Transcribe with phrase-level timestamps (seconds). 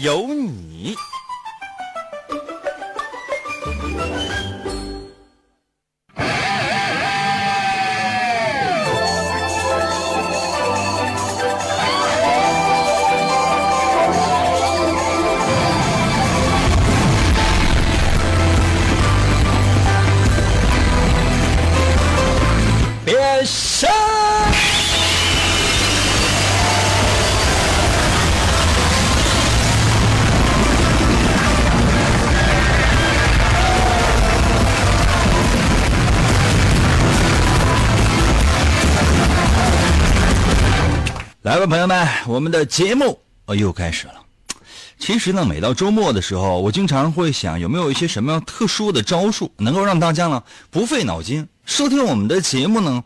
[0.00, 0.94] 有你。
[41.48, 44.22] 来吧，朋友们，我们的节目呃又开始了。
[44.98, 53.02] 其实呢，每到周末的时候，我经常会想，有没有一些什么样特殊的招数，能够让大家呢不费脑筋收听我们的节目呢？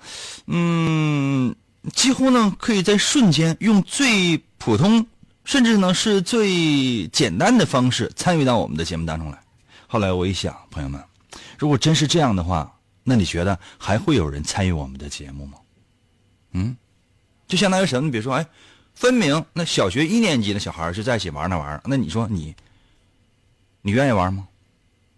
[0.48, 1.54] 嗯，
[1.94, 5.06] 几乎呢可以在瞬间用最普通，
[5.44, 9.38] 甚至呢是最简单的方式参与到我们的节目当中来。
[9.86, 11.00] 后来我一想，朋友们，
[11.56, 15.58] 如果真是这样的话，那你觉得还会有人参与我们的节目吗？
[16.54, 16.76] 嗯？
[17.52, 18.06] 就相当于什么？
[18.06, 18.46] 你比如说，哎，
[18.94, 22.56] 分明那小学一年级的小孩就在一起玩那玩意儿，那你说你，
[23.82, 24.48] 你愿意玩吗？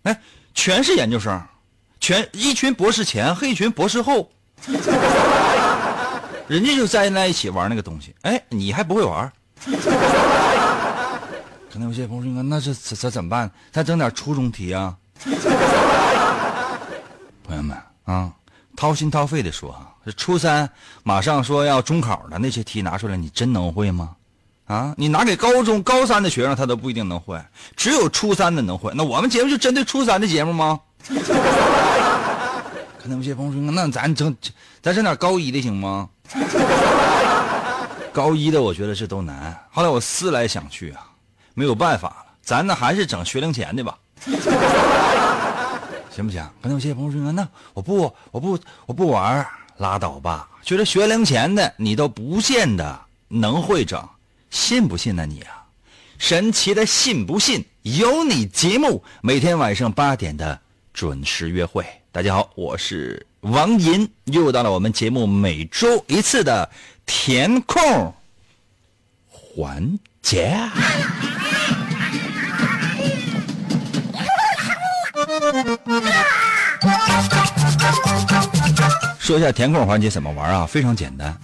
[0.03, 0.21] 哎，
[0.53, 1.41] 全是研究生，
[2.01, 4.29] 全一群博士前和一群博士后，
[6.49, 9.33] 人家就在在一起玩那个东西，哎，你还不会玩？
[11.71, 13.49] 可能有些朋友说，那这这怎么办？
[13.71, 14.97] 再整点初中题啊！
[17.47, 18.33] 朋友们啊。
[18.77, 20.69] 掏心掏肺的说啊，这初三
[21.03, 24.16] 马上说要中考了，那些题拿出来，你真能会吗？
[24.66, 27.38] 啊，你拿给高中高三的学生，他都不一定能会，
[27.76, 28.93] 只有初三的能会。
[28.94, 30.81] 那我们节目就针对初三的节目吗？
[32.99, 34.34] 可能有些朋友说，那咱整
[34.81, 36.09] 咱整点高一的行吗？
[38.12, 39.54] 高一的我觉得这都难。
[39.70, 41.04] 后来我思来想去啊，
[41.53, 43.99] 没有办法了，咱呢还是整学龄前的吧。
[46.14, 46.41] 行不行？
[46.62, 49.44] 可能有些朋友说：“那我不，我不，我不玩
[49.78, 54.08] 拉倒吧。”觉得学龄前的你都不见得能会整，
[54.48, 55.66] 信不信呢你啊？
[56.16, 57.64] 神奇的信不信？
[57.82, 60.60] 有你节目每天晚上八点的
[60.92, 61.84] 准时约会。
[62.12, 66.70] 大家好，我是王银，又到了我们节目每周一次的
[67.04, 68.14] 填空
[69.26, 70.56] 环节。
[79.25, 80.67] 说一下填空环节怎么玩啊？
[80.67, 81.35] 非常简单，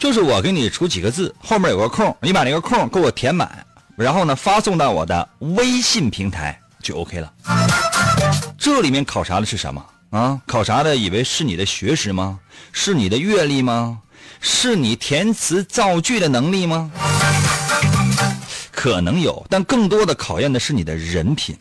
[0.00, 3.64] 就是我给你出几个字，后面有个空，你把那个空给我填满，
[3.94, 7.32] 然后呢发送到我的微信平台就 OK 了。
[8.58, 10.40] 这里面考察的是什么啊？
[10.44, 12.40] 考察的以为是你的学识吗？
[12.72, 13.96] 是你的阅历吗？
[14.40, 16.90] 是你填词造句的能力吗？
[18.72, 21.56] 可能有，但更多的考验的是你的人品。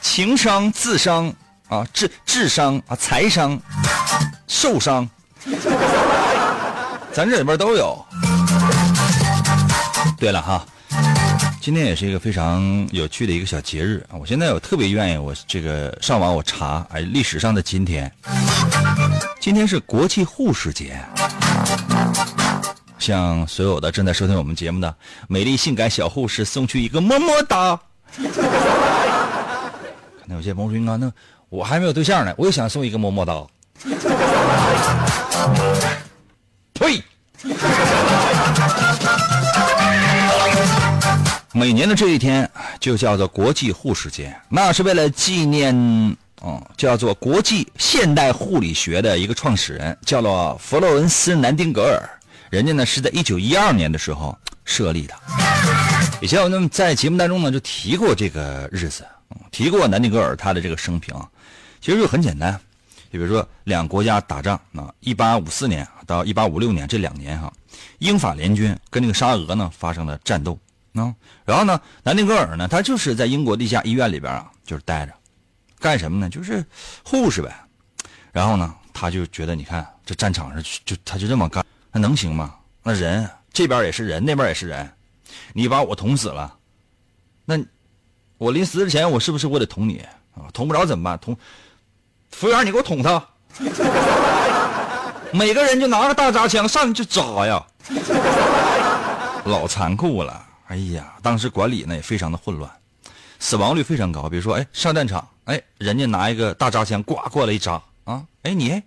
[0.00, 1.32] 情商、智商
[1.68, 3.58] 啊，智智商啊，财商、
[4.46, 5.08] 受伤，
[7.12, 8.04] 咱这里边都有。
[10.18, 10.64] 对了哈，
[11.60, 14.16] 今天也是一个非常有趣的一个小节日啊！
[14.20, 18.12] 我现在我特别愿意，我这个上网我查，哎，历史上的今天，
[19.40, 20.98] 今天是国际护士节。
[22.98, 24.94] 向所有的正在收听我们节目的
[25.28, 27.78] 美丽性感小护士送去一个么么哒。
[30.24, 31.12] 可能有些朋友说：“那
[31.54, 33.46] 我还没有对象呢，我也想送一个么么哒。
[36.74, 37.00] ”呸！
[41.52, 45.72] 每年的这一天就叫做国际护士节，那是为了纪念，
[46.42, 52.02] 嗯，叫做国际现代护理学的一个创始人，叫做弗洛伦斯·南丁格尔。
[52.50, 55.14] 人家呢是在一九一二年的时候设立的。
[56.20, 59.06] 以前我们在节目当中呢就提过这个日子。
[59.50, 61.14] 提过南丁格尔他的这个生平，
[61.84, 62.58] 其实就很简单，
[63.12, 67.52] 就比如说两国家打仗啊，一八五四年到一八五六年这两年哈，
[67.98, 70.58] 英法联军跟这个沙俄呢发生了战斗
[70.94, 71.14] 啊，
[71.44, 75.12] 然后呢南丁格尔呢他就是在英国地下医院里边啊就是待着，
[75.78, 76.30] 干什么呢？
[76.30, 76.64] 就是
[77.04, 77.54] 护士呗，
[78.32, 82.54] 然后呢他就觉得你看这战场上就他就这么干，那能行吗？
[82.82, 84.90] 那人这边也是人，那边也是人，
[85.52, 86.56] 你把我捅死了，
[87.44, 87.62] 那
[88.38, 89.98] 我临死之前，我是不是我得捅你
[90.34, 90.48] 啊？
[90.54, 91.18] 捅不着怎么办？
[91.18, 91.36] 捅
[92.34, 93.24] 服务员，你给我捅他。
[95.32, 97.64] 每个人就拿个大扎枪上去就扎呀，
[99.44, 100.44] 老残酷了。
[100.68, 102.70] 哎呀，当时管理呢也非常的混乱，
[103.38, 104.28] 死亡率非常高。
[104.28, 108.82] 比如说，哎，上战场，哎，人家拿一个大扎枪，呱过来一扎啊，哎，你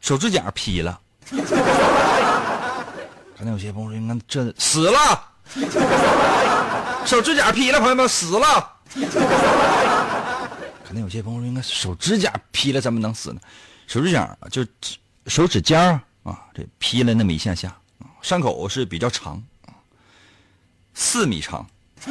[0.00, 1.00] 手指甲劈了。
[3.36, 4.98] 可能有些朋友说，你看这死了，
[7.04, 8.70] 手指甲劈了，朋友们死了。
[10.94, 13.40] 那有些朋友说，应该手指甲劈了怎么能死呢？
[13.86, 14.64] 手指甲就。
[15.26, 15.80] 手指尖
[16.22, 17.74] 啊，这劈了那么一下下，
[18.20, 19.42] 伤口是比较长，
[20.92, 21.66] 四米长。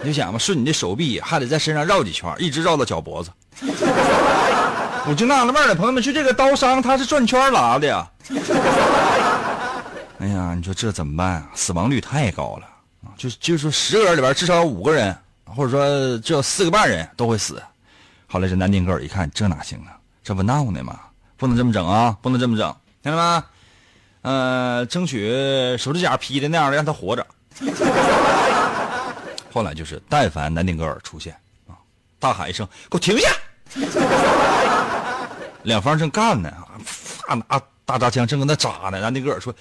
[0.00, 3.30] 你就想吧，顺你的手臂还得在身上绕几圈，一直绕到脚脖子。
[5.06, 8.10] 我就纳了闷了，朋友们，就这个刀伤，它是转圈拉的呀。
[10.20, 11.50] 哎呀，你说这怎么办啊？
[11.54, 12.66] 死亡率太高了
[13.04, 13.12] 啊！
[13.18, 15.14] 就就说十个人里边至少有五个人，
[15.54, 17.62] 或者说只有四个半人都会死。
[18.26, 19.96] 后来这南丁格尔一看，这哪行啊？
[20.24, 20.98] 这不闹呢吗？
[21.36, 22.16] 不能这么整啊！
[22.22, 23.44] 不能这么整，听到吗？
[24.22, 27.26] 呃，争取手指甲劈的那样的，让他活着。
[29.52, 31.34] 后来就是，但凡南丁格尔出现
[31.68, 31.74] 啊，
[32.20, 33.28] 大喊一声：“给我停下！”
[35.64, 36.48] 两方正干呢，
[37.26, 39.00] 啊，拿大扎枪正搁那扎呢。
[39.00, 39.52] 南丁格尔说：“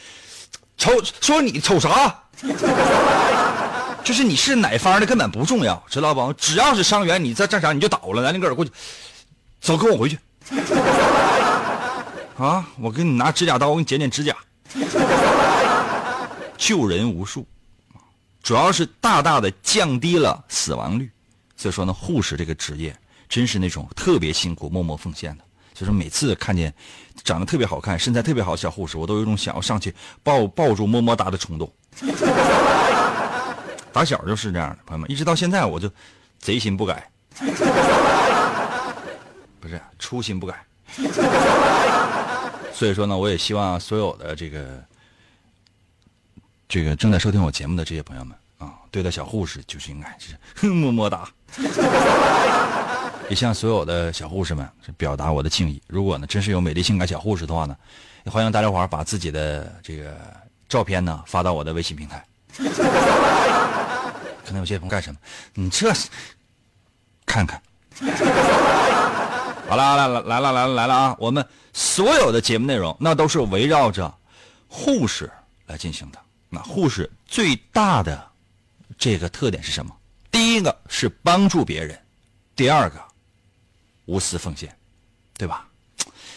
[0.78, 2.24] 瞅，说你瞅啥？
[4.04, 6.34] 就是你是哪方的根本不重要，知道不？
[6.34, 8.72] 只要是伤员，你在战场你就倒了。”南丁格尔过去，
[9.62, 10.18] 走，跟我回去。
[12.38, 12.68] 啊！
[12.80, 14.36] 我给你拿指甲刀，我给你剪剪指甲，
[16.58, 17.46] 救人无数，
[18.42, 21.08] 主要是大大的降低了死亡率。
[21.56, 22.96] 所以说呢，护士这个职业
[23.30, 25.44] 真是那种特别辛苦、默默奉献的。
[25.76, 26.74] 所以说，每次看见
[27.24, 29.94] 长得特别好看、身材特别好的小护士，我都有种想要上去
[30.24, 31.72] 抱抱住、么么哒的冲动。
[33.94, 35.92] 打小就是这样的，朋友们，一直到现在，我就
[36.40, 37.10] 贼心不改，
[39.60, 40.66] 不是初心不改。
[42.74, 44.84] 所以说呢，我也希望所有的这个
[46.68, 50.36] 这个正在收听我节目的这些朋友们啊，对待小护士就是应该是
[50.68, 51.30] 么么哒。
[53.30, 54.68] 也向所有的小护士们
[54.98, 55.82] 表达我的敬意。
[55.88, 57.76] 如果呢，真是有美丽性感小护士的话呢，
[58.26, 60.18] 也欢迎大家伙把自己的这个
[60.68, 62.26] 照片呢发到我的微信平台。
[64.52, 65.18] 可能有些朋友干什么？
[65.54, 65.94] 你这
[67.26, 67.62] 看看。
[69.70, 71.16] 好了，来了，来了，来了，来了啊！
[71.18, 74.14] 我们所有的节目内容，那都是围绕着
[74.68, 75.32] 护士
[75.68, 76.20] 来进行的。
[76.50, 78.30] 那护士最大的
[78.98, 79.96] 这个特点是什么？
[80.30, 81.98] 第一个是帮助别人，
[82.54, 83.02] 第二个
[84.04, 84.78] 无私奉献，
[85.38, 85.66] 对吧？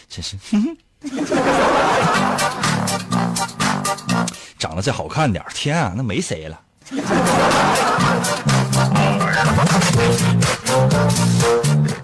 [0.07, 0.37] 真是，
[4.57, 6.61] 长得再好看点天啊，那没谁了。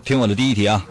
[0.03, 0.83] 听我的第一题啊，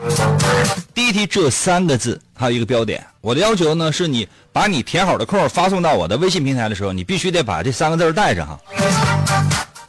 [0.94, 3.04] 第一题这三个字还有一个标点。
[3.20, 8.60] 我的要求呢，是你把你填好的空发送到我的微信平台的时候，你必须得把这三个字带上哈。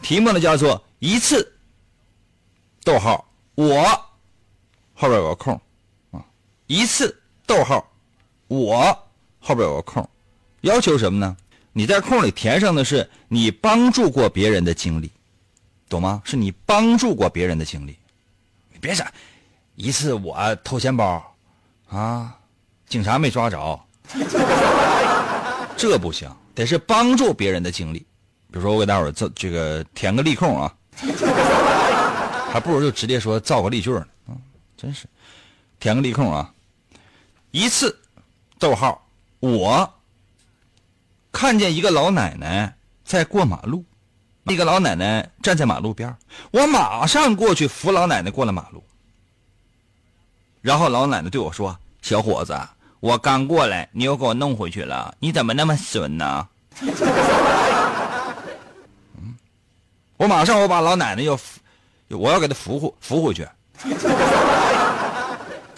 [0.01, 1.53] 题目呢叫做一次，
[2.83, 3.83] 逗号我
[4.93, 5.61] 后边有个空
[6.09, 6.25] 啊，
[6.65, 7.15] 一次
[7.45, 7.87] 逗号
[8.47, 8.97] 我
[9.39, 10.09] 后边有个空，
[10.61, 11.37] 要求什么呢？
[11.73, 15.09] 你在空里填上的是你帮助过别人的经历，
[15.87, 16.21] 懂吗？
[16.25, 17.95] 是你帮助过别人的经历。
[18.73, 19.07] 你别想，
[19.75, 21.33] 一次我偷钱包，
[21.87, 22.37] 啊，
[22.89, 23.79] 警察没抓着，
[25.77, 27.99] 这不行，得是帮助别人的经历。
[28.51, 30.75] 比如说，我给大伙儿这这个填个例空啊，
[32.51, 34.05] 还不如就直接说造个例句呢。
[34.27, 34.35] 啊，
[34.75, 35.05] 真是，
[35.79, 36.53] 填个例空啊，
[37.51, 37.97] 一次，
[38.59, 39.07] 逗号，
[39.39, 39.89] 我。
[41.31, 43.83] 看见一个老奶奶在过马路，
[44.43, 46.15] 那个老奶奶站在马路边
[46.51, 48.83] 我马上过去扶老奶奶过了马路。
[50.61, 52.55] 然后老奶奶对我说：“小伙子，
[52.99, 56.47] 我刚过来，你又给我弄回去了，你怎么那么损呢？”
[59.17, 59.35] 嗯，
[60.17, 61.59] 我马上我把老奶奶要扶，
[62.09, 63.47] 我要给她扶回扶回去。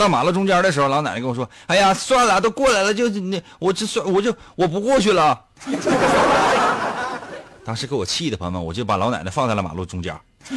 [0.04, 5.40] 到马路中间的时候，老奶奶跟我说：“哎呀，算了，都过来了，就那我这算我就我不过去了。”
[7.64, 10.14] 当时给我气的朋友们，我就把老奶奶放在了马路中间。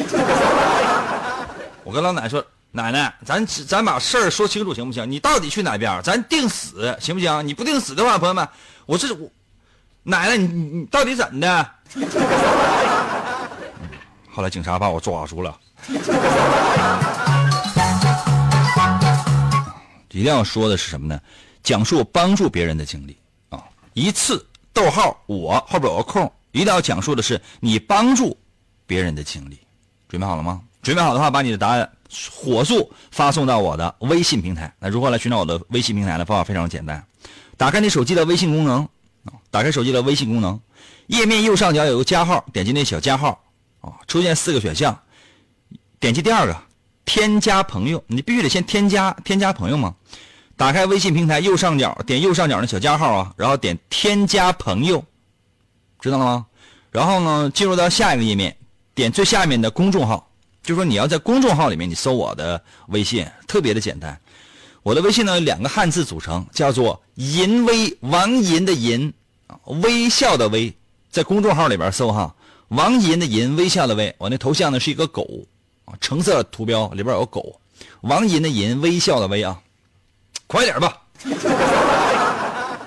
[1.85, 5.09] 我跟老奶奶说：“奶奶，咱咱把事儿说清楚行不行？
[5.09, 6.03] 你到底去哪边？
[6.03, 7.47] 咱定死行不行？
[7.47, 8.49] 你不定死的话，朋友们，
[8.85, 9.31] 我这我
[10.03, 11.71] 奶奶，你你到底怎的？”
[14.35, 15.57] 后来警察把我抓住了。
[20.17, 21.21] 一定要说的是什么呢？
[21.63, 23.17] 讲述帮助别人的经历
[23.51, 28.37] 啊，一次逗号我后边有个空，一定要讲述的是你帮助
[28.87, 29.59] 别人的经历。
[30.09, 30.63] 准备好了吗？
[30.83, 31.91] 准备好的话，把你的答案
[32.33, 34.73] 火速发送到我的微信平台。
[34.79, 36.25] 那如何来寻找我的微信平台呢？
[36.25, 37.05] 方法非常简单，
[37.57, 38.83] 打开你手机的微信功能
[39.25, 40.59] 啊，打开手机的微信功能，
[41.09, 43.43] 页面右上角有个加号，点击那小加号
[43.81, 44.97] 啊，出现四个选项，
[45.99, 46.57] 点击第二个，
[47.07, 49.95] 添加朋友，你必须得先添加添加朋友嘛。
[50.57, 55.03] 打开微信平台右上角，点右上角的小加号啊，然后点添加朋友，
[56.01, 56.47] 知道了吗？
[56.91, 58.57] 然后呢，进入到下一个页面，
[58.95, 60.31] 点最下面的公众号。
[60.63, 64.19] 就说你要在公众号里面，你搜我的微信，特别的简单。
[64.83, 69.13] 我的微信呢有，两个汉字组成，叫做“银微”，王银的银，
[69.83, 70.75] 微笑的微，
[71.11, 72.35] 在公众号里边搜哈，
[72.69, 74.15] 王银的银，微笑的微。
[74.19, 75.29] 我那头像呢是一个狗，
[76.01, 77.61] 橙色图标里边有个狗，
[78.03, 79.61] 王银的银，微笑的微啊，
[80.47, 81.03] 快点吧！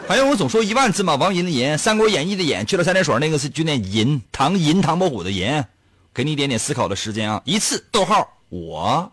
[0.07, 5.63] 哎呀，我总说一万字嘛，王银的银，《三国演义》的演去了三点水那个是就念银，唐银，唐伯虎的银。
[6.11, 7.39] 给你一点点思考的时间啊！
[7.45, 9.09] 一次，逗号，我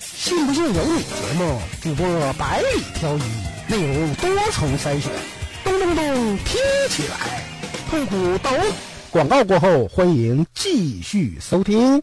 [0.00, 0.98] 信不信由你。
[0.98, 3.22] 节目主播百里挑一，
[3.68, 5.10] 内容多重筛选，
[5.64, 7.42] 咚咚咚，听起来
[7.88, 8.50] 痛苦抖。
[9.10, 12.02] 广告过后，欢迎继续收听。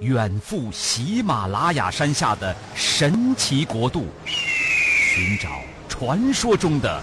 [0.00, 5.50] 远赴喜马拉雅山下的神奇国度，寻找
[5.90, 7.02] 传说中的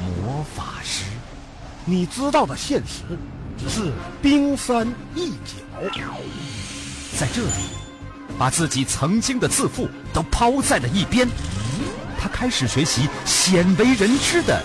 [0.00, 1.04] 魔法师。
[1.84, 3.02] 你知道的现实
[3.58, 5.92] 只是冰山一角。
[7.18, 7.52] 在这里，
[8.38, 11.28] 把自己曾经的自负都抛在了一边，
[12.18, 14.64] 他开始学习鲜为人知的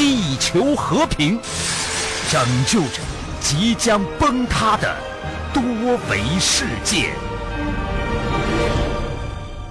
[0.00, 1.38] 地球和平，
[2.32, 3.02] 拯救着
[3.38, 4.96] 即将崩塌的
[5.52, 5.62] 多
[6.08, 7.12] 维世界。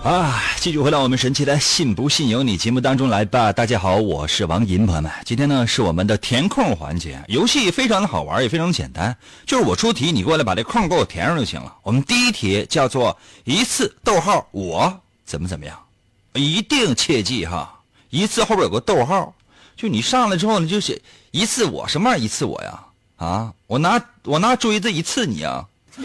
[0.04, 3.52] 啊，继续回到我们神奇的“信不信由你”节目当中来吧。
[3.52, 9.18] 大家好，我是王银，朋友们，今天呢是我们的填空环节，游戏非常的好玩，也非常简单，
[9.48, 11.74] 就是我出题，你过来把这空给我填上就行了。
[11.82, 14.96] 我们第一题叫做一次逗号我
[15.26, 15.76] 怎么怎么样，
[16.34, 17.80] 一定切记哈，
[18.12, 19.34] 一次后边有个逗号，
[19.80, 22.78] 就你上来之后你就写一次我什么玩意一次我呀？
[23.16, 25.66] 啊，我拿我拿锥子一次你啊！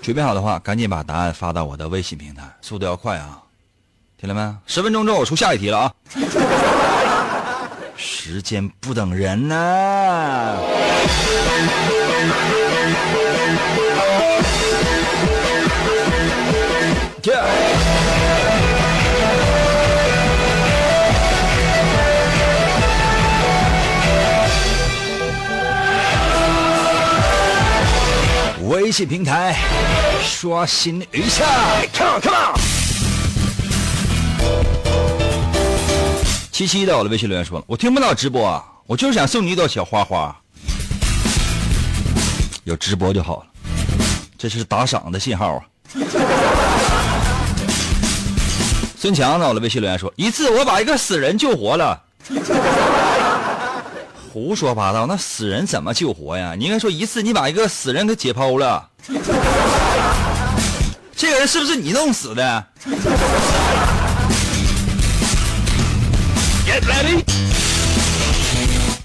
[0.00, 3.38] 准备好的话，赶紧把答案发到我的微信平台，速度要快啊！
[4.18, 4.56] 听到没？
[4.66, 5.92] 十分钟之后我出下一题了啊！
[7.96, 10.56] 时间不等人呐！
[28.74, 29.54] 微信平台
[30.20, 31.44] 刷新一下
[31.92, 32.54] ，Come on come on！
[36.50, 40.36] 七七在我的微信留言说了，我听不到直播啊，我就是想送你一朵小花花。
[42.64, 43.46] 有直播就好了，
[44.36, 45.62] 这是打赏的信号啊。
[48.98, 52.02] 孙强在我的微信留言说，一次我把一个死人救活了。
[54.34, 55.06] 胡说八道！
[55.06, 56.56] 那死人怎么救活呀？
[56.58, 58.88] 你应该说一次你把一个死人给解剖了，
[61.14, 62.66] 这个人是不是你弄死的
[66.66, 67.22] ？Get ready！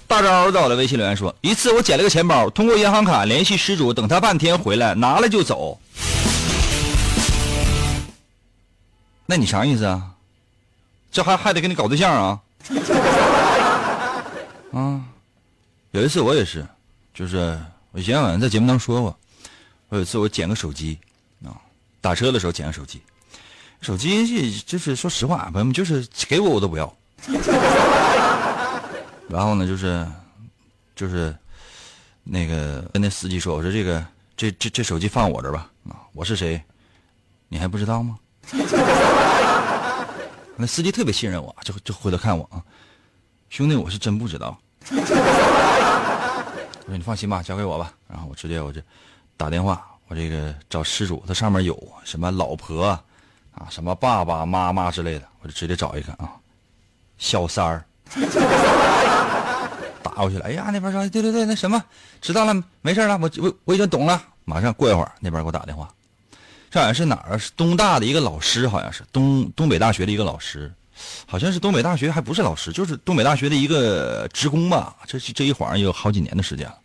[0.08, 5.78] 大招在我的微信留言说，一次我捡了个钱包，通过银行卡联系失主，等他半天回来拿了就走。
[9.26, 10.02] 那你啥意思啊？
[11.12, 12.40] 这还还得跟你搞对象啊？
[14.74, 15.00] 啊？
[15.92, 16.64] 有一次我也是，
[17.12, 17.58] 就是
[17.90, 19.18] 我以前好像在节目当中说过，
[19.88, 20.96] 我有一次我捡个手机，
[21.44, 21.50] 啊，
[22.00, 23.02] 打车的时候捡个手机，
[23.80, 26.96] 手机就是说实话，朋友们就是给我我都不要，
[29.28, 30.06] 然后呢，就是
[30.94, 31.34] 就是
[32.22, 34.06] 那个跟那司机说，我说这个
[34.36, 36.62] 这这这手机放我这吧啊，我是谁，
[37.48, 38.16] 你还不知道吗？
[40.54, 42.62] 那司机特别信任我，就就回头看我啊，
[43.48, 44.56] 兄弟，我是真不知道。
[46.96, 47.92] 你放心吧，交给我吧。
[48.08, 48.80] 然后我直接我就
[49.36, 53.00] 打电话，我这个找失主，他上面有什么老婆
[53.52, 56.32] 啊，什么爸爸妈妈之类的，我就直接找一个啊，
[57.18, 57.84] 小三儿。
[60.02, 61.82] 打过去了，哎呀，那边说对对对，那什么，
[62.20, 65.88] 知道了，没事了，我我我已经懂了，马上过一会儿那边给我打电话，
[66.70, 67.38] 这好像是哪儿？
[67.38, 70.72] 是东大的一个老师，好像是东东北大学的一个老师，
[71.26, 74.96] 好像是东北大学还不是老师，就是东北大学的一个职工吧。
[75.06, 76.78] 这这一晃也有好几年的时间了，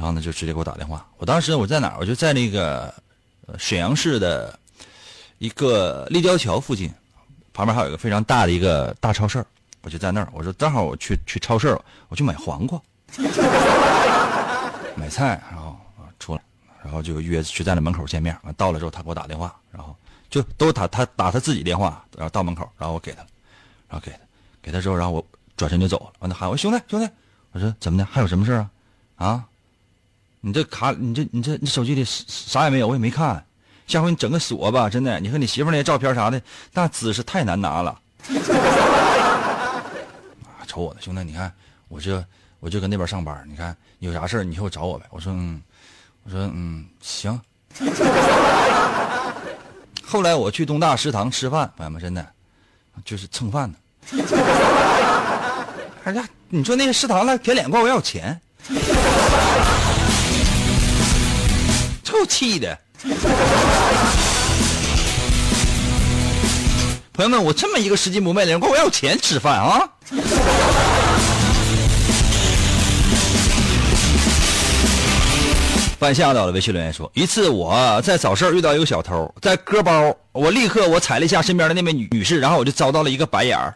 [0.00, 1.06] 然后呢就直接给我打电话。
[1.18, 1.96] 我当时我在哪儿？
[2.00, 2.90] 我就在那个
[3.58, 4.58] 沈阳市的
[5.36, 6.90] 一个立交桥附近，
[7.52, 9.44] 旁边还有一个非常大的一个大超市。
[9.82, 11.78] 我就在那儿，我说正好我去去超市，
[12.08, 12.80] 我去买黄瓜，
[14.96, 15.78] 买菜，然后
[16.18, 16.40] 出来，
[16.82, 18.34] 然后就约去在那门口见面。
[18.44, 19.94] 完到了之后，他给我打电话，然后
[20.30, 23.18] 就都打他打他自己电话，然后到门口，然后我给他，
[23.86, 24.18] 然后给他，
[24.62, 25.26] 给他之后，然后我
[25.58, 26.12] 转身就走了。
[26.20, 27.06] 完他喊我兄弟兄弟，
[27.52, 28.06] 我说怎么的？
[28.10, 28.70] 还有什么事啊？
[29.16, 29.44] 啊？
[30.40, 33.44] 你这卡，你这你这你手机里啥也没有，我也没看。
[33.86, 35.20] 下回你整个锁吧，真的。
[35.20, 36.40] 你和你媳妇那些照片啥的，
[36.72, 37.98] 那姿势太难拿了。
[40.44, 41.52] 啊瞅我呢，兄弟，你看，
[41.88, 42.24] 我这
[42.60, 45.04] 我就搁那边上班，你看有啥事你以后找我呗。
[45.10, 45.60] 我说嗯，
[46.24, 47.40] 我说嗯，行。
[50.04, 52.26] 后来我去东大食堂吃饭，朋友们，真的
[53.04, 53.76] 就是蹭饭呢。
[56.04, 58.40] 哎呀，你说那个食堂那舔脸管我要钱，
[62.20, 62.78] 臭气的。
[67.14, 69.80] 朋友们，我这么一个拾金不昧的人，管我要钱吃饭啊？
[75.98, 83.74] 半夏到了，微信留言说：一次我在早市遇到一个小偷，在割包，我立刻我踩了一下身边的那位女女士，然后我就遭到了一个白眼儿。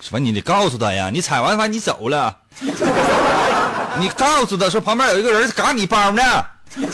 [0.00, 2.34] 说你得告诉他呀，你踩完饭你走了，
[3.98, 6.22] 你告诉他说旁边有一个人嘎你包呢。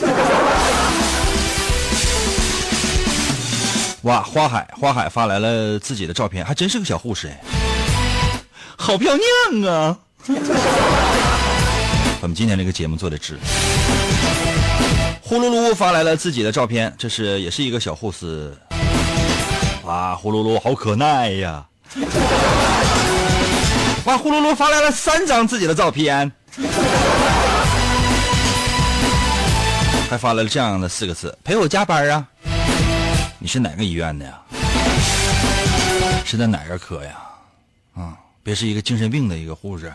[4.02, 7.40] 哇，花海花海发来了自己的照片，还真是个小护士哎，
[8.76, 9.96] 好漂亮啊！
[12.20, 13.38] 我们今天这个节目做的值。
[15.22, 18.54] 呼噜噜发来了自己的照片，这是也是一个小护士。
[19.84, 21.64] 哇，呼噜噜好可耐呀！
[24.04, 26.30] 哇，呼噜噜发来了三张自己的照片。
[30.10, 32.26] 还发来了这样的四个字：“陪我加班啊！”
[33.40, 34.38] 你是哪个医院的呀？
[36.24, 37.12] 是在哪个科呀？
[37.94, 38.12] 啊，
[38.42, 39.92] 别是一个精神病的一个护士。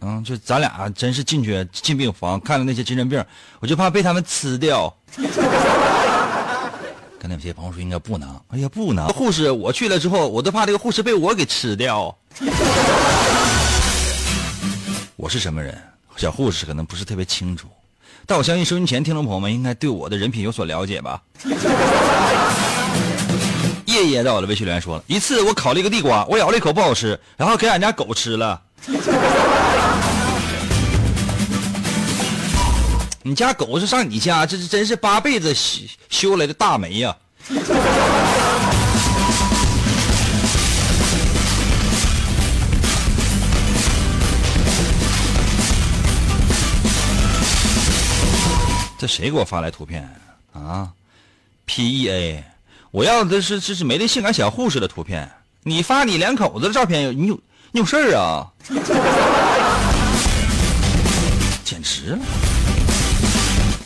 [0.00, 3.24] 嗯，就咱俩真是进去进病房看了那些精神病，
[3.60, 4.92] 我就怕被他们吃掉。
[7.22, 9.06] 跟那些朋友说应该不能，哎呀不能。
[9.10, 12.12] 护士我去了之后，我都怕这个护士被我给吃掉。
[15.14, 15.80] 我是什么人？
[16.16, 17.68] 小护士可能不是特别清楚，
[18.26, 21.22] 但我相信收音前听众朋友们应该对我的人品有所了解吧。
[23.86, 28.60] 夜夜在我的微信留言说了一次，我烤了一个地瓜，我咬了一口不好吃，然后给俺家狗吃了。
[33.24, 37.16] 你家狗是上你家，这是真是八辈子修修来的大霉呀！
[48.98, 50.02] 这谁给我发来图片
[50.52, 50.90] 啊
[51.64, 52.44] ？P E A，
[52.90, 55.30] 我要的是这是美丽性感小护士的图片。
[55.62, 58.50] 你发你两口子的照片，你有你有事儿啊？
[61.64, 62.18] 简直了！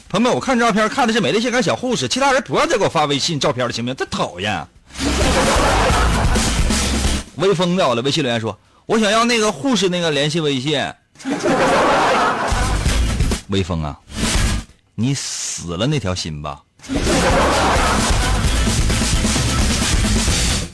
[0.08, 3.96] 朋友们，我看照片看的是美丽性感小护士，其他人不要再给我发微信照片了，行不行？
[3.96, 4.64] 真讨厌！
[7.34, 10.80] 微风在我的微信留言说：“我想要那个护士那个联系微信。”
[13.48, 13.98] 微风啊！
[14.94, 16.62] 你死了那条心吧！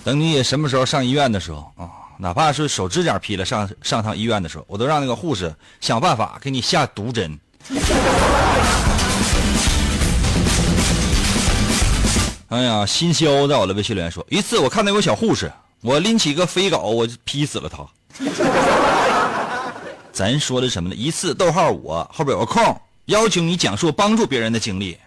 [0.04, 7.38] 等你什么时候上医院的时候啊，哪怕是手指甲劈了，上上趟医院的时候，我都让那个护士想办法给你下毒针。
[12.52, 17.82] 哎呀，新肖在我的微信留言说，一次我看到有个小护士，我拎起一个飞镐，我就劈死了他。
[20.12, 20.94] 咱说的什么呢？
[20.94, 22.78] 一次逗号我后边有个空。
[23.06, 24.98] 要求你讲述帮助别人的经历，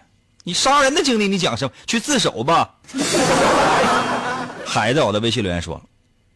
[0.42, 1.70] 你杀人的经历你讲什么？
[1.86, 2.68] 去自首吧。
[4.66, 5.80] 还在，我的微信留言说，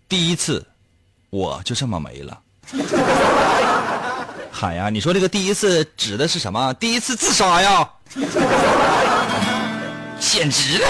[0.09, 0.65] 第一次
[1.31, 2.39] 我就这么没了。
[4.53, 6.73] 海呀，你说这个第一次指的是什么？
[6.75, 7.91] 第一次自杀呀？
[10.33, 10.87] 简直了！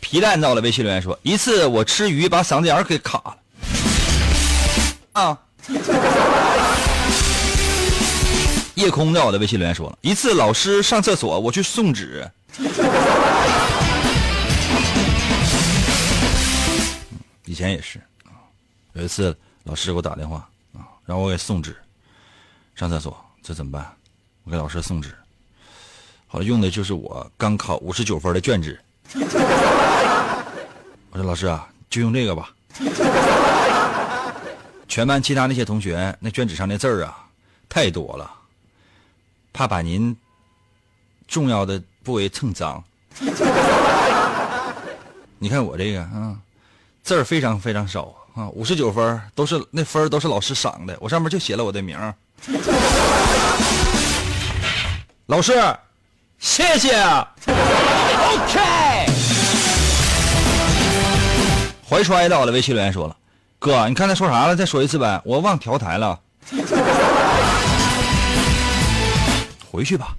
[0.00, 3.36] 皮蛋到了，微信留言说，一次我吃鱼把嗓子眼儿给卡了。
[5.12, 5.38] 啊！
[8.76, 12.26] 夜空在我的微信留言说了一次，老师上厕所，我去送纸。
[17.44, 18.00] 以前也是，
[18.94, 21.76] 有一次老师给我打电话啊，让我给送纸，
[22.74, 23.86] 上厕所，这怎么办？
[24.44, 25.14] 我给老师送纸，
[26.26, 28.78] 好用的就是我刚考五十九分的卷纸。
[31.10, 32.50] 我说老师啊，就用这个吧。
[34.86, 37.26] 全班其他那些同学那卷纸上的字儿啊，
[37.68, 38.30] 太多了，
[39.52, 40.14] 怕把您
[41.26, 42.84] 重要的部位蹭脏。
[45.38, 46.36] 你看我这个啊，
[47.02, 52.14] 字儿非常非常少啊，五十九分都是那分都是老师赏的，我上面就写了我的名儿。
[55.26, 55.54] 老师，
[56.38, 57.02] 谢谢。
[57.48, 58.60] OK。
[61.88, 63.16] 怀揣到了，微信留言说了。
[63.58, 64.54] 哥，你刚才说啥了？
[64.54, 66.20] 再说一次呗，我忘调台了。
[69.72, 70.14] 回去吧。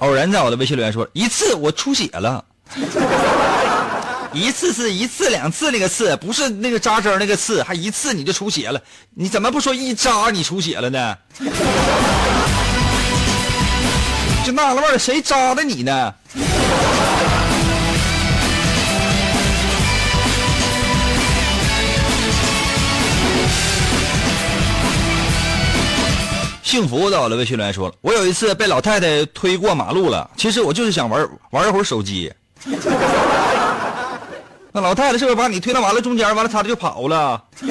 [0.00, 2.44] 偶然在我的微信留言说一次我出血了，
[4.34, 8.82] 一次是一次两次那个次，不是那个扎针那个刺，还一次你就出血了，
[9.14, 11.16] 你怎么不说一扎你出血了呢？
[14.50, 16.12] 就纳了闷，谁扎的你呢？
[26.64, 32.32] 幸福到了，微信留言说了，我有一次被老太太推过马路了，其实我就是想玩玩一会儿手机。
[34.72, 37.40] 那老太太是不是把你推到马路中间，完了她就跑了？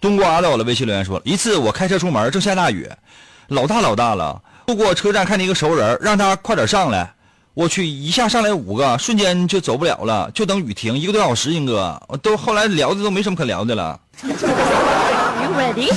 [0.00, 2.88] 冬瓜到了，微信留言说了，一次我开车出门，正下大雨，
[3.48, 7.14] 老大老大了，路过车站看见一个熟人，让他快点上来。
[7.54, 13.98] 我去，一下上来五个，瞬间就走不了了，就等雨停一个多小时，英哥，都后来聊的都没什么可聊的了。
[14.22, 14.30] You
[15.56, 15.92] Ready？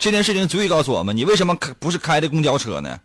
[0.00, 2.98] 这件事情足以告诉我们，你为什么开不是开的公交车呢？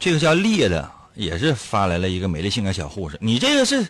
[0.00, 3.18] 这个叫烈的，也是发来了一个美丽性感小护士。
[3.20, 3.86] 你这个是，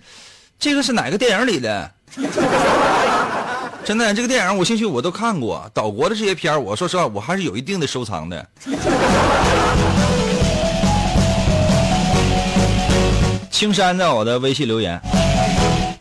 [0.58, 1.88] 这个是哪个电影里的？
[3.84, 8.44] 真的，这个电影我兴趣我都看过，岛国的这些片，我说实话，我还是有一定的收藏的。
[13.48, 15.00] 青山在我的微信留言，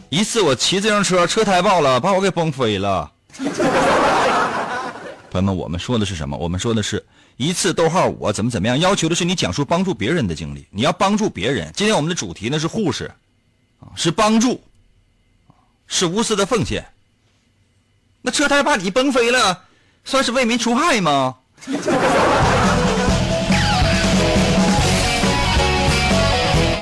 [0.10, 3.12] 一次我骑自行车车胎爆了，把我给崩飞了。
[5.30, 6.36] 朋友们，我们说的是什么？
[6.38, 7.06] 我们说的是
[7.38, 11.72] 一次逗号我怎么怎么样，要求的是你讲述帮助别人的经历，你要帮助别人。
[11.76, 13.12] 今天我们的主题呢是护士，
[13.96, 14.62] 是帮助，
[15.88, 16.86] 是无私的奉献。
[18.22, 19.64] 那车胎把你崩飞了，
[20.04, 21.36] 算是为民除害吗？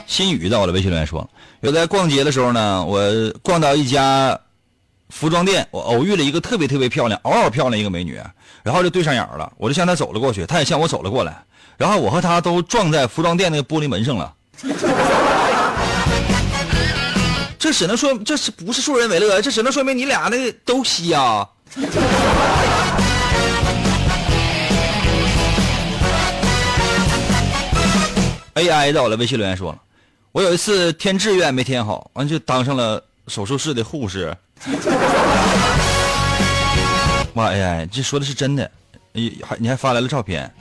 [0.08, 1.30] 新宇在我的微信留言说，
[1.62, 3.00] 有在逛街的时候呢，我
[3.44, 4.40] 逛到一家
[5.10, 8.22] 服装店，我偶遇了一个特别特别漂亮、嗷嗷漂亮一个美女，
[8.64, 11.44] 然后就对上眼了，我就向她走了过去，她也向我走了过来，
[11.78, 14.34] 然后我和她都撞在服装店那个玻璃门上了。
[17.58, 19.42] 这只能说，这是不是助人为乐？
[19.42, 21.48] 这只能说明你俩那个都瞎。
[28.56, 29.80] AI 在我的微信留言说了，
[30.32, 34.36] 我有一次填志愿没填好，完就当上了手术室的护士。
[37.36, 38.70] 哇，AI，这说的是真的？
[39.14, 40.52] 你还你还发来了照片？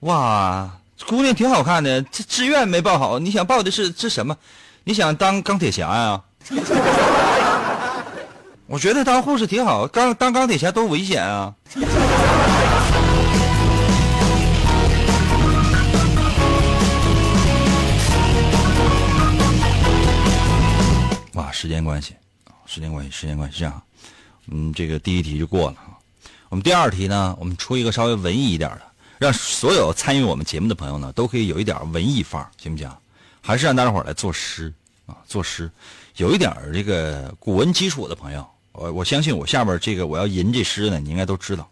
[0.00, 0.68] 哇！
[1.06, 3.18] 姑娘挺好看的，这志愿没报好。
[3.18, 4.36] 你想报的是这什么？
[4.84, 6.20] 你想当钢铁侠呀？
[8.66, 11.52] 我觉得当护士挺好，钢当钢铁侠多危险啊！
[21.52, 22.14] 时间关系，
[22.66, 23.82] 时间关系，时间关系，这样，
[24.48, 25.76] 嗯，这个第一题就过了。
[26.48, 28.82] 我们第二题呢，我们出一个稍微文艺一点的。
[29.18, 32.90] 让所有参与我们节目的朋友呢，都可以有一点文艺范儿，行不行？
[33.40, 34.74] 还是让大家伙来作诗
[35.06, 35.70] 啊，作诗，
[36.16, 41.70] 有一点这个古文基础的朋友，我我相信我下边这个我要吟这诗呢，你应该都知道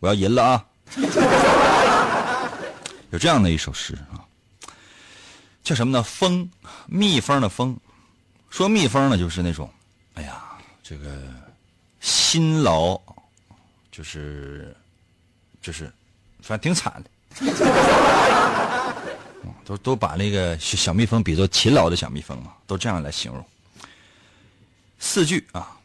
[0.00, 0.64] 我要吟了啊！
[3.12, 4.24] 有这样的一首诗啊，
[5.62, 6.02] 叫什么呢？
[6.02, 6.48] 蜂，
[6.86, 7.78] 蜜蜂的蜂。
[8.56, 9.70] 说蜜蜂呢，就是那种，
[10.14, 10.42] 哎呀，
[10.82, 11.30] 这个
[12.00, 12.98] 辛劳，
[13.92, 14.74] 就是
[15.60, 15.92] 就是，
[16.40, 17.10] 反正挺惨的。
[19.66, 23.44] 都都把那个小蜜蜂比作勤劳的小蜜蜂嘛，都这样来形容。
[24.98, 25.76] 四句啊，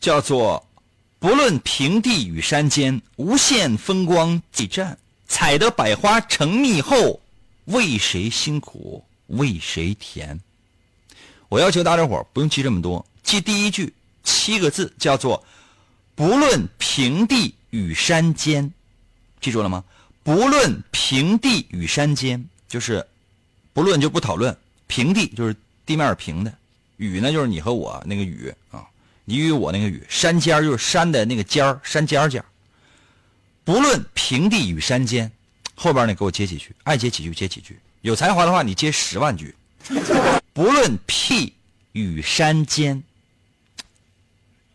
[0.00, 0.64] 叫做
[1.18, 4.96] “不论平地与山间，无限风光几站。
[5.26, 7.18] 采得百花成蜜后，
[7.64, 10.40] 为谁辛苦为谁甜？”
[11.50, 15.44] 我要求大家伙不用记这么多，记第一句七个字，叫做
[16.14, 18.72] “不论平地与山间”，
[19.42, 19.82] 记住了吗？
[20.22, 23.04] 不论平地与山间，就是
[23.72, 26.52] 不论就不讨论平地，就是地面平的；
[26.98, 28.86] 雨呢，就是你和我那个雨啊，
[29.24, 32.44] 你与我那个雨；山尖就是山的那个尖儿，山尖尖。
[33.64, 35.28] 不论平地与山间，
[35.74, 37.76] 后边呢给我接几句，爱接几句接几句。
[38.02, 39.52] 有才华的话，你接十万句。
[40.60, 41.54] 不论屁
[41.92, 43.02] 与山间，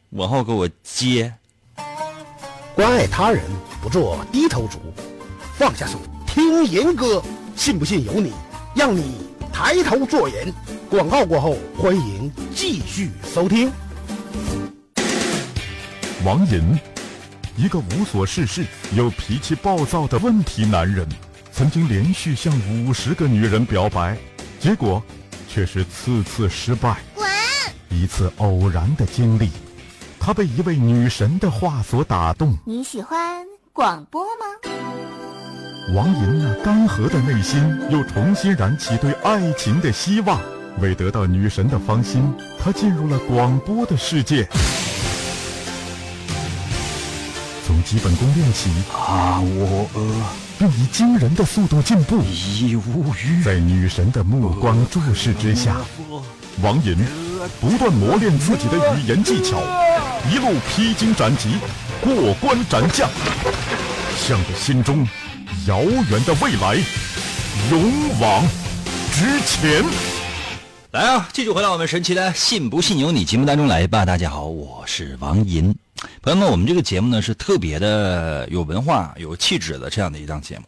[0.10, 1.32] 往后给我接。
[2.74, 3.43] 关爱他人，
[3.84, 4.80] 不做低头族。
[5.56, 7.21] 放下手，听严歌，
[7.56, 8.34] 信不信由你，
[8.76, 10.52] 让你抬头做人。
[10.89, 13.71] 广告过后，欢迎继续收听。
[16.24, 16.80] 王银，
[17.56, 21.08] 一个无所事事又脾气暴躁的问题男人，
[21.52, 24.17] 曾经连续向五十个女人表白，
[24.60, 25.00] 结果
[25.56, 26.98] 却是次次失败。
[27.13, 27.26] 滚！
[27.88, 29.50] 一次偶然的经历，
[30.20, 32.58] 他被一位女神的话所打动。
[32.65, 33.18] 你喜欢
[33.72, 34.46] 广播吗？
[35.96, 40.41] 王莹那干涸的内心又重新燃起对爱情的希望。
[40.82, 44.46] 为得到女神的芳心，他进入了广播的世界。
[47.65, 49.89] 从基本功练起，啊，我
[50.60, 52.21] 并以惊人的速度进步。
[52.21, 53.43] 已无语。
[53.43, 55.78] 在女神的目光注视之下，
[56.62, 56.95] 王银
[57.60, 59.60] 不断磨练自己的语言技巧，
[60.32, 61.56] 一路披荆斩棘，
[62.01, 63.10] 过关斩将，
[64.15, 65.08] 向着心中。
[65.65, 66.75] 遥远的未来，
[67.71, 68.47] 勇往
[69.12, 69.84] 直前。
[70.91, 74.06] 来啊，继续回到我们神奇的“信不信由你”节目当中来吧。
[74.06, 75.75] 大家好，我是王银。
[76.22, 80.65] 朋友们，我们这个节目呢是特别的有文化、有气质的这样的一档节目。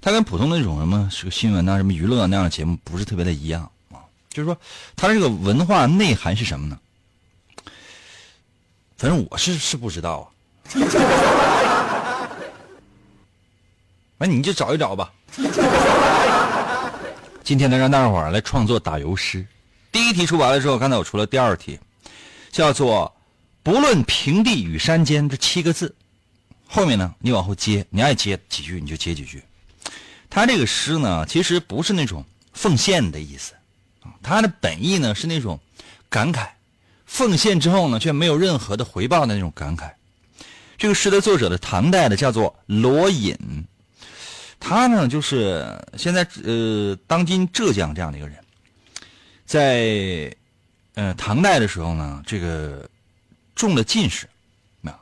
[0.00, 3.98] 它跟普通的那种什么是个新闻啊、什么娱乐那样的节目不是特别的一样啊。
[4.30, 4.56] 就是说，
[4.96, 6.78] 它这个文化内涵是什么呢？
[8.96, 10.26] 反正我是是不知道啊。
[14.18, 15.12] 那你就找一找吧。
[17.44, 19.46] 今天呢，让大伙儿来创作打油诗。
[19.90, 21.78] 第一题出完了之后，刚才我出了第二题，
[22.50, 23.10] 叫做
[23.62, 25.94] “不论平地与山间”这七个字。
[26.66, 29.42] 后面呢，你往后接，你爱接几句你就接几句。
[30.28, 33.54] 他这个诗呢，其实不是那种奉献的意思
[34.02, 35.58] 啊，他的本意呢是那种
[36.10, 36.48] 感慨，
[37.06, 39.90] 奉献之后呢却没有任何的回报的那种感慨。
[40.76, 43.34] 这个诗的作者的唐代的叫做罗隐。
[44.60, 45.66] 他呢，就是
[45.96, 48.36] 现在呃，当今浙江这样的一个人，
[49.46, 50.36] 在
[50.94, 52.86] 呃唐代的时候呢，这个
[53.58, 54.28] 中了进士，
[54.84, 54.94] 啊，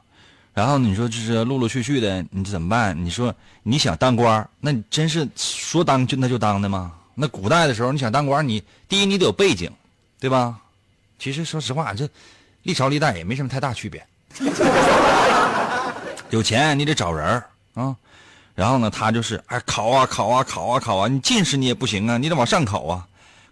[0.55, 3.05] 然后你说就是陆陆续续的，你怎么办？
[3.05, 6.93] 你说你想当官那你真是说当就那就当的吗？
[7.15, 9.71] 那古代的时候，你想当官你第一你得有背景，
[10.19, 10.59] 对吧？
[11.19, 12.09] 其实说实话，这
[12.63, 14.07] 历朝历代也没什么太大区别。
[16.31, 17.43] 有钱你得找人
[17.75, 17.95] 啊。
[18.55, 23.07] 然后呢，他就是哎考啊考啊考啊考啊，你进士你也不行啊，你得往上考啊，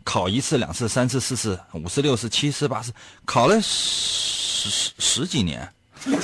[0.04, 2.92] 考一次两次三次四次五次六次七次八次，
[3.24, 5.66] 考了十十十几年，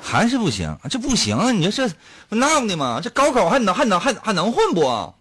[0.00, 1.58] 还是不行，这不行！
[1.58, 3.00] 你说这闹的嘛？
[3.02, 4.82] 这高考还能还能还还能混不？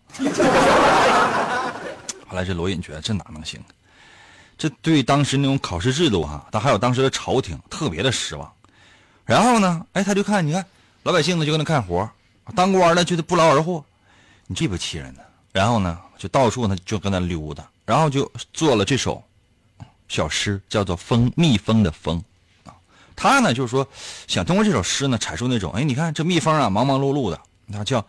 [2.28, 3.60] 后来这罗隐觉得这哪能行？
[4.58, 8.52] 这对当时那种考试制度哈，他还有当时的朝廷特别的失望。
[9.26, 10.66] 然后呢，哎，他就看你看。
[11.04, 12.08] 老百姓呢就跟那干活，
[12.54, 13.82] 当官的就得不劳而获，
[14.48, 15.22] 你这不气人呢？
[15.54, 19.24] 然后呢就到处呢就跟那溜达，然后就做了这首
[20.10, 22.22] 小诗，叫做《蜂蜜蜂的蜂》
[22.70, 22.76] 啊。
[23.16, 23.88] 他呢就是说
[24.28, 28.06] 想通过这首诗呢阐述那种，哎，你看这蜜蜂啊忙忙碌碌的，那叫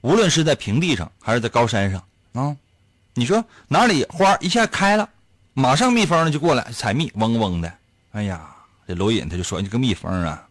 [0.00, 2.56] 无论是在平地上还是在高山上啊，
[3.12, 5.08] 你说哪里花一下开了，
[5.52, 7.70] 马上蜜蜂呢就过来采蜜，嗡嗡的。
[8.12, 8.48] 哎呀，
[8.88, 10.42] 这罗隐他就说你这个蜜蜂啊。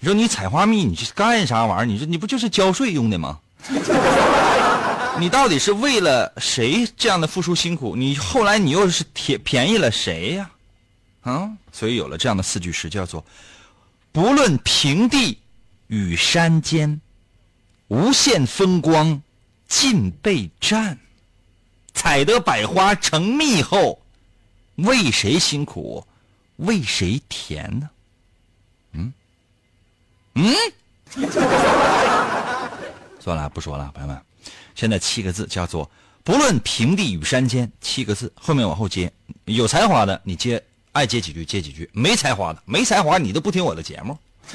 [0.00, 1.84] 你说你采花蜜，你是干啥玩意儿？
[1.84, 3.38] 你说你不就是交税用的吗？
[5.20, 7.94] 你到底是为了谁这样的付出辛苦？
[7.94, 10.50] 你后来你又是便便宜了谁呀？
[11.20, 13.22] 啊，所以有了这样的四句诗，叫做
[14.12, 15.38] 不论平地
[15.88, 16.98] 与山间，
[17.88, 19.20] 无限风光
[19.68, 20.98] 尽被占。
[21.92, 24.00] 采得百花成蜜后，
[24.76, 26.02] 为谁辛苦，
[26.56, 27.90] 为谁甜呢？
[28.92, 29.12] 嗯
[30.36, 30.54] 嗯，
[33.20, 34.18] 算了，不说了，朋友们。
[34.80, 35.90] 现在七个字叫做
[36.24, 39.12] “不论平地与山间”，七个字后面往后接，
[39.44, 40.62] 有才华的你接，
[40.92, 44.16] 爱接几句接几句；没才华的，没才华你都不听我的节目。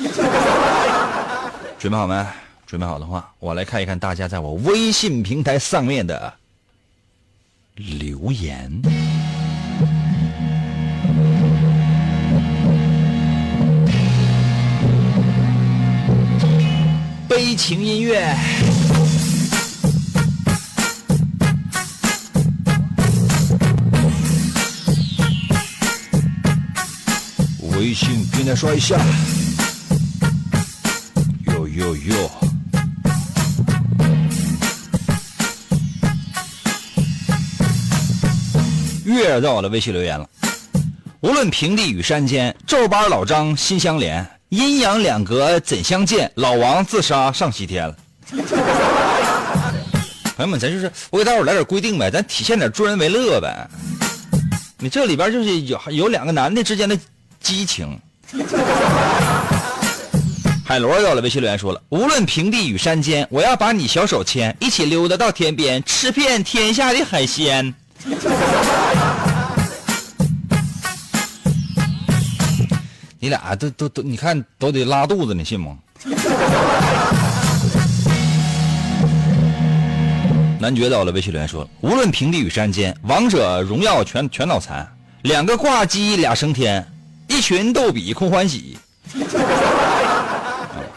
[1.77, 2.25] 准备好没？
[2.65, 6.33] 准备好的话，我来看一看大家在我微信平台上面的
[7.75, 8.81] 留言。
[17.29, 18.35] 悲情音乐。
[27.77, 28.97] 微信平台刷一下，
[31.45, 32.31] 哟哟哟！
[39.03, 40.25] 月到我的微信留言了。
[41.19, 46.31] 无论平地与山间，皱巴老张心相连，阴阳两隔怎相见？
[46.35, 47.97] 老王自杀上西天了。
[50.37, 53.69] 朋友们，咱就是我给大伙来点规定呗，咱体现点助人为乐呗。
[54.79, 56.97] 你这里边就是有有两个男的之间的
[57.45, 57.97] 激情。
[60.65, 67.71] 海螺到了微信留言说了：无论平地与山间，我要把你小手牵，一起溜达到天边，吃遍天下的海鲜。
[73.19, 75.77] 你俩都都都，你看都得拉肚子，你信吗？
[80.59, 86.83] 男爵到了微信留言说：无论平地与山间，王者荣耀全全脑残，两个挂机俩升天，
[87.27, 88.77] 一群逗比空欢喜，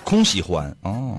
[0.05, 1.19] 空喜欢哦。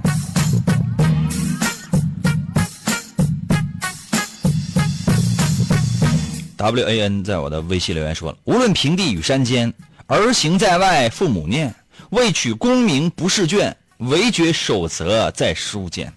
[6.57, 9.73] W A N 在我的微信留言说了：无论平地与山间，
[10.07, 11.73] 儿行在外父母念，
[12.09, 16.11] 为取功名不试卷，唯觉守则在书间。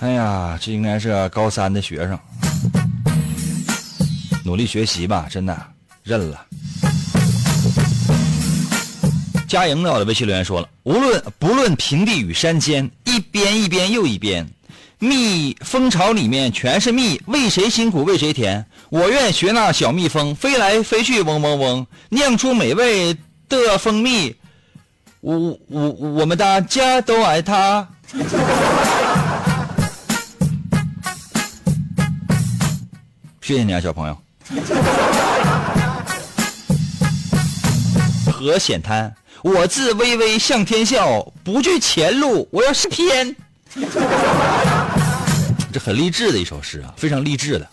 [0.00, 2.18] 哎呀，这应该是高三的学生，
[4.44, 5.66] 努力学习吧，真的
[6.02, 6.46] 认了。
[9.54, 14.44] 佳莹在我的微信留言说了：无论不论平地与山间，一边一边又一边。
[14.98, 18.66] 蜜蜂巢里面全是蜜，为谁辛苦为谁甜？
[18.88, 23.16] 我愿学那小蜜蜂，飞来飞去嗡嗡嗡，酿出美味
[23.48, 24.34] 的蜂蜜。
[25.20, 27.88] 我我我们大家都爱它。
[33.40, 34.18] 谢谢你啊，小朋友。
[38.32, 43.36] 何显滩，我自巍巍向天笑，不惧前路，我要是天。
[45.70, 47.68] 这很励志的一首诗啊，非常励志的。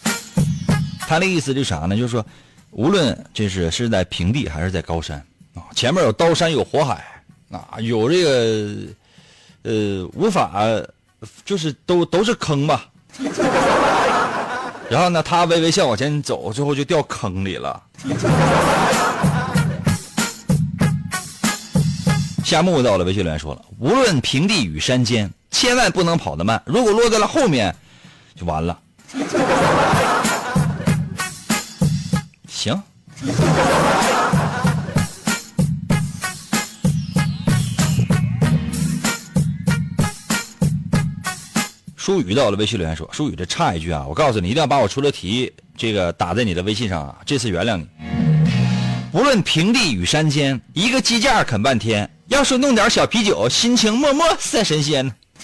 [1.07, 1.95] 他的意思就是啥呢？
[1.95, 2.25] 就是说，
[2.71, 7.05] 无论这是是在平地还是在高山啊，前面有刀山有火海
[7.49, 8.75] 啊，有这个
[9.63, 10.61] 呃无法，
[11.45, 12.85] 就是都都是坑吧。
[14.89, 17.81] 然后呢，他微微笑往前走，最后就掉坑里了。
[22.51, 27.73] 夏木到了微信留言说了：无论平地与山间，千万不能跑得慢，如果落在了后面。
[28.35, 28.77] 就完了。
[32.49, 32.77] 行。
[41.95, 44.05] 舒宇到了微信留言说：“舒宇，这差一句啊！
[44.05, 47.15] 我告诉你，一定要把我出的题这个打在你的微信上啊！
[47.25, 47.87] 这次原谅你。
[49.13, 55.11] 无论平地与山间，一个鸡架啃半天，要是弄点小啤酒，心情默默赛神仙。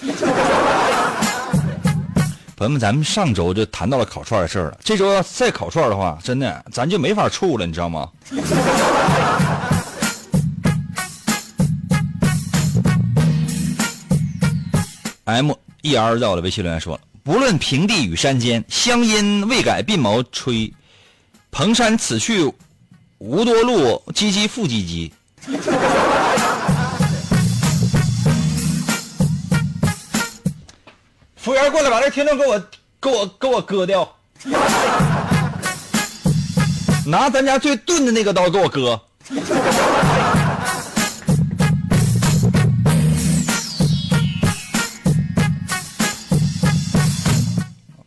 [2.56, 4.78] 朋友们，咱们上周就谈到了烤串的事儿了。
[4.82, 8.08] 这周要再烤串的话，真的咱就没法处了，你知道吗？
[15.26, 15.52] M
[15.82, 20.72] E R 在我的微信留言说了：不论平地与山间，乡音未改鬓毛衰。
[21.50, 22.50] 蓬山此去
[23.18, 25.12] 无多路，唧唧复唧唧。
[31.48, 32.62] 服务员过来把这听众给我
[33.00, 34.06] 给我给我割掉，
[37.06, 39.00] 拿咱家最钝的那个刀给我割。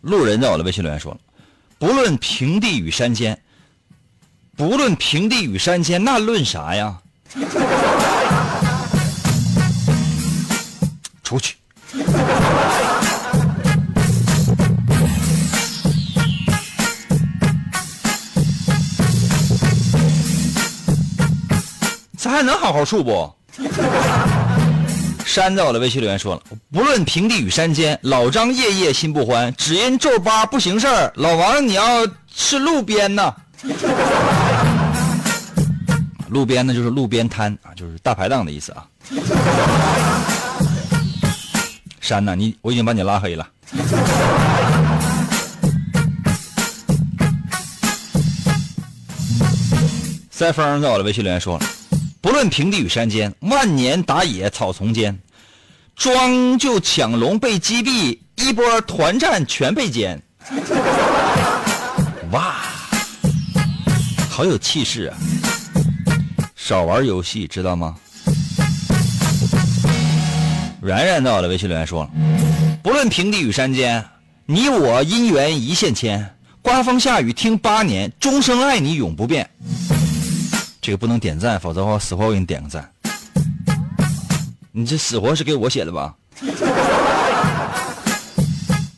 [0.01, 1.17] 路人在我的微信留言说了
[1.79, 3.41] ：“不论平地与山间，
[4.55, 6.95] 不论平地与山间，那论啥呀？
[11.23, 11.55] 出去。”
[22.31, 23.29] 还能好好处不？
[25.25, 31.11] 山在我的微信留言说了，不论平地与山尖，老张夜夜心不欢，只因皱巴不行事儿。
[31.15, 33.33] 老王，你要是路边呢？
[36.29, 38.85] 路边呢，就是路边摊啊，就是大排档的意思啊。
[42.01, 43.47] 山呢，你我已经把你拉黑了。
[50.31, 51.65] 塞风在我的微信留言说了。
[52.21, 55.17] 不论平地与山尖，万年打野草丛间，
[55.95, 60.19] 庄就抢龙被击毙，一波团战全被歼。
[62.31, 62.57] 哇，
[64.29, 65.17] 好有气势啊！
[66.55, 67.95] 少玩游戏，知道吗？
[70.79, 72.09] 然然到了微信留言说了：
[72.83, 74.05] 不论平地与山尖，
[74.45, 79.49] 你我姻缘一线牵，刮风下雨听八年，终生爱你永不变。
[80.81, 82.91] 这个不能点赞，否则的话死活我给你点个赞。
[84.71, 86.15] 你这死活是给我写的吧？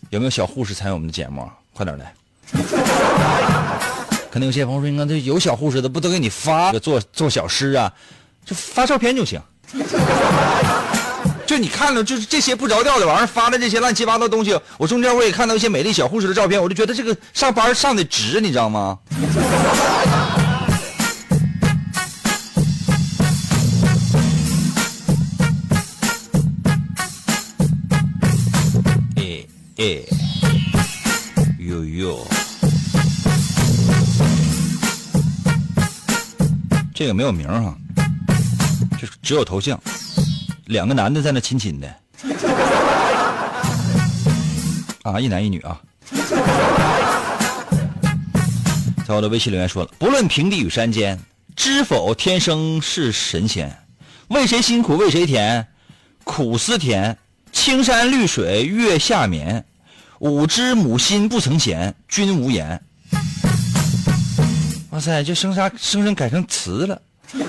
[0.09, 1.45] 有没有小护士参与我们的节目？
[1.73, 2.13] 快点来！
[4.31, 7.91] 可能有些朋友说：“你看，这有小护士的，不都给你发做做小诗啊？
[8.45, 9.41] 就发照片就行。
[11.45, 18.97] 就你看了，就是这些不着调的玩意儿发的这些乱七八糟东西，我中间我也看到一些美丽小护士的照片，我就觉得这个上班上的值，你知道吗？”
[29.77, 30.03] 哎，
[31.57, 32.27] 呦呦，
[36.93, 37.75] 这个没有名哈，
[39.01, 39.81] 就只有头像，
[40.65, 41.87] 两个男的在那亲亲的，
[45.01, 45.81] 啊，一男一女啊。
[49.07, 51.19] 在我的微信留言说了，不论平地与山尖，
[51.55, 53.75] 知否天生是神仙？
[54.27, 55.67] 为谁辛苦为谁甜？
[56.23, 57.17] 苦思甜。
[57.53, 59.63] 青山绿水月下眠，
[60.19, 62.83] 五只母心不曾闲，君无言。
[64.89, 67.01] 哇塞，这生杀生生改成词了。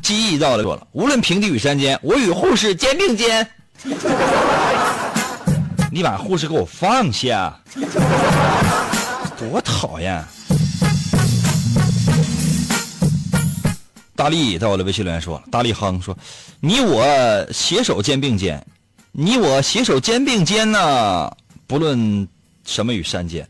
[0.00, 3.46] 记忆到，了，无论平地与山尖，我与护士肩并肩。
[5.92, 7.54] 你把护士给我放下，
[9.36, 10.24] 多讨厌。
[14.20, 16.14] 大力在我的微信留言说：“大力哼说，
[16.60, 17.02] 你我
[17.50, 18.62] 携手肩并肩，
[19.12, 21.34] 你我携手肩并肩呢，
[21.66, 22.28] 不论
[22.66, 23.48] 什么与山间。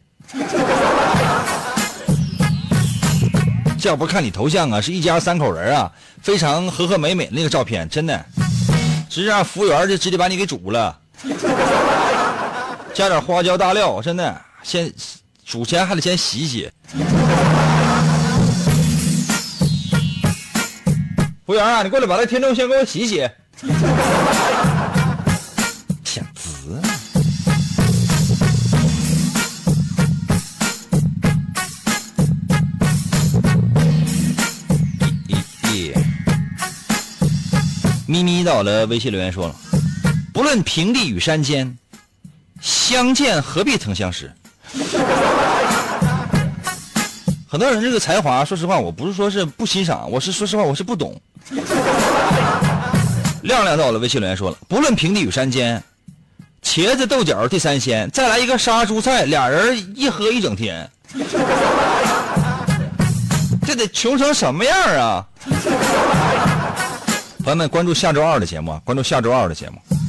[3.81, 5.91] 这要不看你头像啊，是一家三口人啊，
[6.23, 8.25] 非常和和美美那个照片，真的，
[9.09, 10.97] 直接让服务员就直接把你给煮了，
[12.95, 14.89] 加点花椒大料，真的，先
[15.45, 16.71] 煮前还得先洗洗。”
[21.51, 23.29] 服务员啊，你过来把那听众先给我洗洗。
[26.05, 26.81] 骗子！
[38.07, 39.57] 咪咪到了微信留言说了，
[40.33, 41.77] 不论平地与山间，
[42.61, 44.33] 相见何必曾相识。
[47.51, 51.21] 很多人这个才华，说实话，我不是说是不欣赏，我是说实话，我是不懂。
[53.43, 55.83] 亮亮到了微信留言说了，不论平地与山尖，
[56.63, 60.89] 茄子豆角地三鲜，再来一个杀猪菜，俩人一喝一整天，
[63.67, 65.27] 这得穷成什么样啊！
[67.43, 70.00] 朋友们，关注下周二的节目，关注下周二的节目。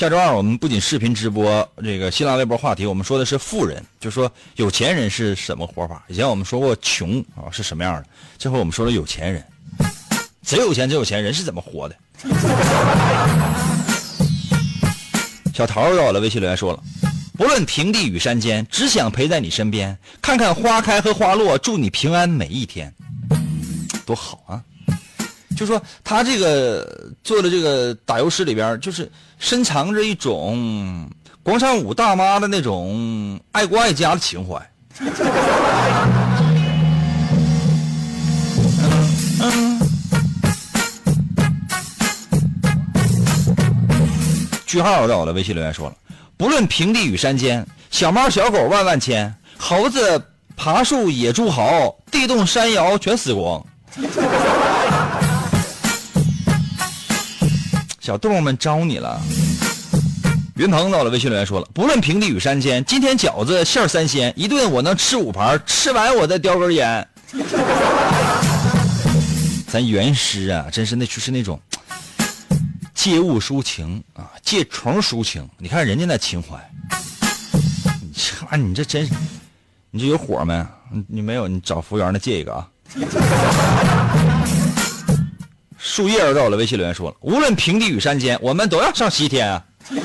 [0.00, 6.02] 下周二我们不仅视频直播这个新浪微博话题，我们说的是富人，就说有钱人是什么活法。
[6.08, 8.06] 以前我们说过穷啊是什么样的，
[8.38, 9.44] 这回我们说了有钱人，
[10.40, 11.94] 贼有钱贼有钱人是怎么活的。
[15.52, 16.82] 小桃到了微信留言说了，
[17.36, 22.90] 不论平地与山尖，只想陪在你身边，看看花开和花落，祝你平安每一天，
[24.06, 24.64] 多好啊！
[25.60, 29.06] 就说他这个做的这个打油诗里边，就是
[29.38, 31.06] 深藏着一种
[31.42, 34.58] 广场舞大妈的那种爱国爱家的情怀。
[44.66, 45.94] 句号在我的微信留言说了，
[46.38, 50.24] 不论平地与山尖，小猫小狗万万千，猴子
[50.56, 53.62] 爬树野猪嚎，地动山摇全死光。
[58.00, 59.20] 小动物们招你了。
[60.56, 67.06] 云鹏到了，微信留言说了：“不论平地与山尖，今天饺子馅三鲜，一顿我能吃五盘，吃完我再叼根烟。
[69.68, 71.60] ”咱原诗啊，真是那就是那种
[72.94, 75.46] 借物抒情啊，借虫抒情。
[75.58, 76.58] 你看人家那情怀，
[78.00, 79.08] 你这玩意你这真，
[79.90, 80.66] 你这有火没？
[81.06, 82.66] 你没有，你找服务员的借一个啊。
[85.90, 89.60] 树叶到了，微信留言说了：“无论平地与山间，我们都要上西天啊。”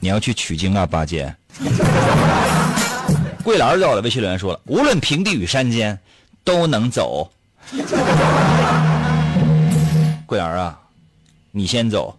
[0.00, 1.32] 你要去取经啊，八戒。
[3.44, 5.98] 桂兰到了，微信留言说了：“无论平地与山间，
[6.42, 7.30] 都能走。
[10.24, 10.78] ”桂兰啊，
[11.50, 12.18] 你先走。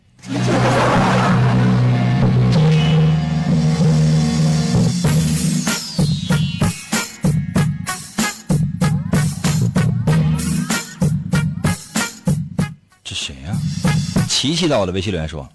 [14.46, 15.50] 琪琪到我的微信留言说：“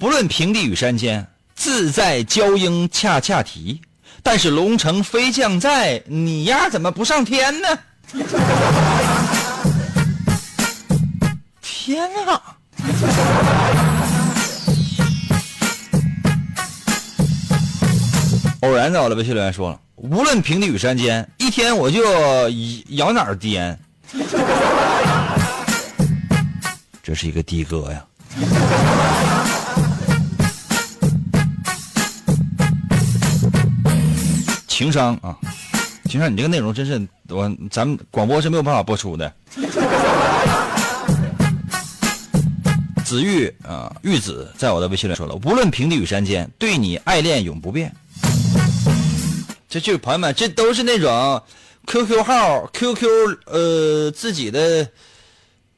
[0.00, 3.78] 不论平地与山尖，自在娇莺恰恰啼。
[4.22, 7.68] 但是龙城飞将在，你丫怎么不上天呢？”
[11.60, 12.42] 天啊！
[18.62, 22.02] 偶然在我的微信留言说了：“无论平地与山尖，一天我就
[22.96, 23.78] 咬哪儿颠。”
[27.10, 28.06] 这是一个的哥呀。
[34.68, 35.36] 情商啊，
[36.04, 39.34] 情商，你这个内容真是我咱们广播是没有办法播出的。
[43.04, 47.92] 子玉啊，玉子在我的微信里说了：“无论平地与山尖，对你爱恋永不变。”
[49.68, 51.42] 这就是朋友们，这都是那种
[51.88, 53.08] QQ 号、QQ
[53.46, 54.88] 呃自己的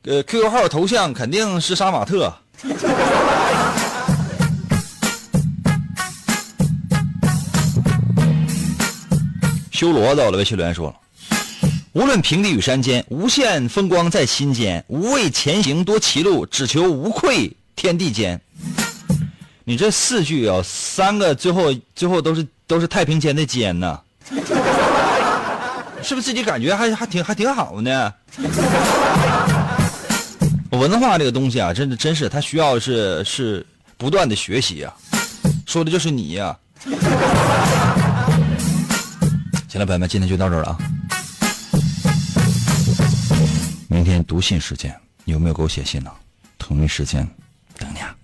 [0.05, 2.35] 呃 QQ 号头像肯定是杀马特。
[9.71, 10.95] 修罗到了，微信留言说了
[11.95, 14.85] ：“无论平地与山尖，无限风光在心间。
[14.89, 18.41] 无畏前行多歧路，只求无愧天地间。”
[19.65, 24.01] 你这四句啊，三个最后最后都是都是太平间的间呢，
[26.03, 28.13] 是不是自己感觉还还挺还挺好呢？
[30.79, 33.65] 文化这个东西啊，真的真是它需要是是
[33.97, 34.95] 不断的学习啊，
[35.67, 36.59] 说的就是你呀。
[39.69, 40.79] 行了，朋友们，今天就到这儿了啊。
[43.89, 44.95] 明天读信时间，
[45.25, 46.11] 有没有给我写信呢？
[46.59, 47.27] 同一时间
[47.79, 48.15] 等你啊。